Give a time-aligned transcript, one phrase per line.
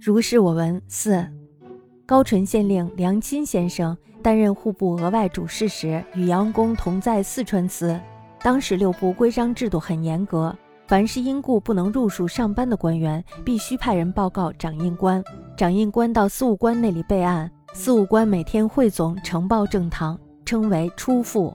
[0.00, 0.80] 如是我闻。
[0.86, 1.26] 四，
[2.06, 7.98] 高淳县令梁钦先生担任户部额外主事时，与杨公同在四川司。
[8.40, 10.56] 当时六部规章制度很严格，
[10.86, 15.22] 凡是因故不能入署上班的官员，必须派人报告掌印官，
[15.56, 21.52] 掌印官到司务官那里备案，司务官每天汇总呈报正堂，称为出复。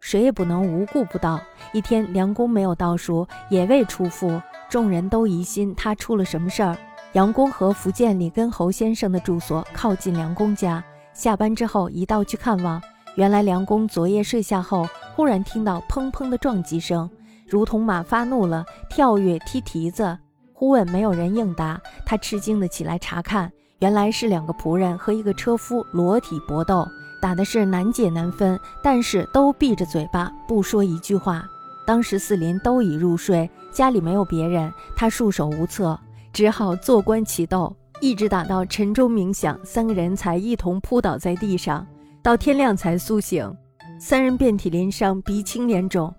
[0.00, 1.40] 谁也不能无故不到。
[1.72, 6.76] 一天，梁公没有到书，也未出复，众人都疑心他出了什么事儿。
[7.14, 12.80] 杨公和福建李根侯先生的住所靠近梁公家，下班之后一道去看望。
[13.14, 17.08] 原来梁公昨夜睡下后，忽然听到砰砰的撞击声，
[17.46, 20.18] 如同马发怒了，跳跃踢蹄子。
[20.52, 26.86] 忽问没有人应答，他吃惊的起来查看，原来是两个仆人和一个车夫裸体搏斗，
[27.22, 31.42] 打的是难解难分，但是都闭着嘴巴不说一句话。
[31.86, 35.98] 当时四邻都已入睡，家里没有别人，他束手无策。
[36.38, 41.84] 只好坐观其斗，一直打到晨钟鸣响，三个人才一同扑倒在地上，
[42.22, 43.52] 到天亮才苏醒。
[43.98, 46.14] 三人遍体鳞伤，鼻青脸肿。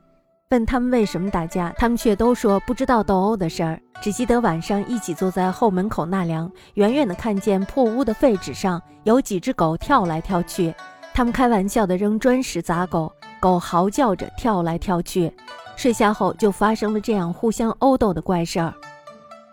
[0.50, 10.76] 问他们为什么打架，他们却都说不知道斗殴的事儿，只记得晚上一起坐在后门口纳凉，远远的看见破屋的废纸上有几只狗跳来跳去，
[11.14, 13.10] 他们开玩笑的扔砖石砸狗，
[13.40, 15.34] 狗嚎叫着跳来跳去。
[15.78, 18.74] 睡下后就发生了这样互相殴斗的怪事儿。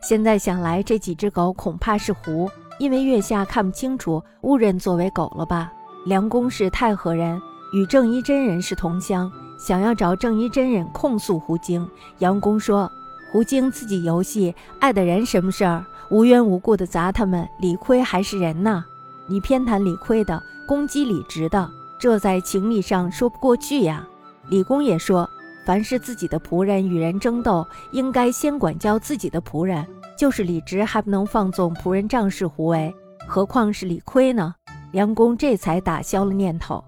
[0.08, 5.72] 现在想来，这几只狗恐怕是狐，因为月下看不清楚，误认作为狗了吧？
[6.04, 11.84] 梁公是太和人，与正一真人是同乡，想要找正一真人控诉狐精。
[12.18, 12.88] 杨公说
[13.32, 15.84] ：“狐精自己游戏，碍的人什么事儿？
[16.08, 18.84] 无缘无故的砸他们，理亏还是人呢？
[19.26, 21.68] 你偏袒理亏的，攻击理直的，
[21.98, 24.06] 这在情理上说不过去呀。”
[24.50, 25.28] 李公也说
[25.66, 29.84] ：“凡是自己的仆人与人争斗，应该先管教自己的仆人。”
[30.16, 32.94] 就是李直还不能放纵仆人仗势胡为，
[33.26, 34.54] 何况是李悝呢？
[34.92, 36.82] 梁公这才打消了念头。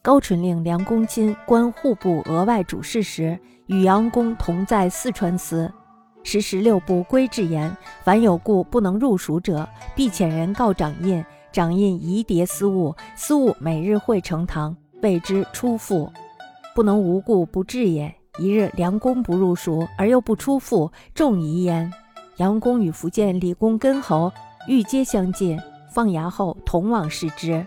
[0.00, 5.72] 高淳令梁公钦官户部额外主事时，与杨公同在四川司。
[6.24, 16.12] 时十六部规制严，凡有故不能入蜀者，必遣人告掌印，掌印移牒司务，司务每日会呈堂，谓之出复，
[16.74, 18.12] 不能无故不至也。
[18.38, 21.92] 一日，梁公不入蜀，而又不出复，众疑焉。
[22.38, 24.32] 杨公与福建李公根侯
[24.66, 25.60] 欲皆相近，
[25.92, 27.66] 放衙后同往视之。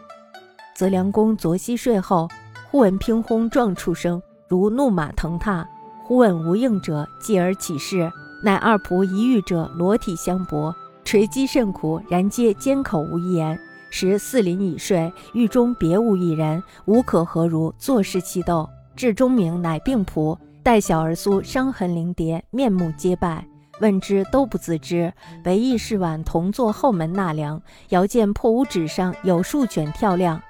[0.73, 2.27] 则梁公昨夕睡后，
[2.71, 5.69] 忽闻乒轰撞出声，如怒马腾踏。
[6.03, 8.11] 忽闻无应者，继而起视，
[8.41, 13.59] 乃二仆一遇者裸体相搏，捶击甚苦，然皆缄口无言。
[13.91, 18.67] 时四邻已睡，狱中别无一人，无可何如，坐视其斗。
[18.95, 20.35] 至钟鸣，乃病仆。
[20.65, 23.45] 待小儿苏伤痕凌叠，面目皆败。
[23.81, 25.13] 问之，都不自知。
[25.43, 30.41] 唯义是晚同坐后门纳凉，遥见破屋纸上有数卷跳亮，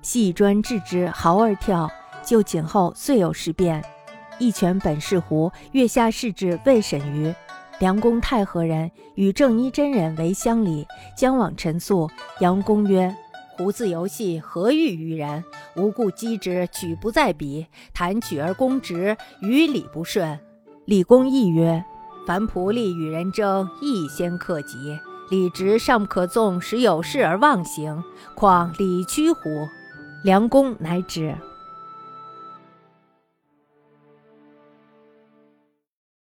[0.00, 1.90] 细砖置之，毫而跳。
[2.22, 3.84] 就寝后，遂有事变。
[4.38, 7.34] 一拳本是胡，月下视之，未审于
[7.80, 10.86] 梁公太和人，与正一真人为乡里，
[11.16, 12.08] 将往陈诉。
[12.38, 13.12] 杨公曰。
[13.56, 15.44] 胡自游戏，何欲于人？
[15.76, 17.66] 无故击之，举不在彼。
[17.92, 20.38] 谈取而攻直，于理不顺。
[20.86, 21.84] 李公亦曰：
[22.26, 24.98] 凡仆隶与人争，亦先克己。
[25.30, 28.02] 礼直尚不可纵，使有事而忘形，
[28.34, 29.40] 况李屈乎？
[30.24, 31.36] 梁公乃止。